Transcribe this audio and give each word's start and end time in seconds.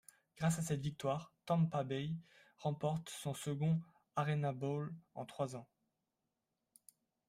Grâce 0.35 0.57
à 0.57 0.63
cette 0.63 0.81
victoire, 0.81 1.31
Tampa 1.45 1.83
Bay 1.83 2.15
remporte 2.57 3.07
son 3.09 3.35
second 3.35 3.79
ArenaBowl 4.15 4.91
en 5.13 5.27
trois 5.27 5.55
ans. 5.55 5.67